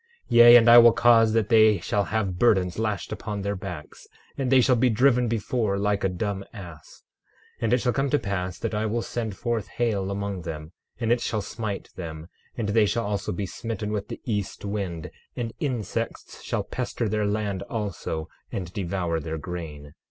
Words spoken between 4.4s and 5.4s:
they shall be driven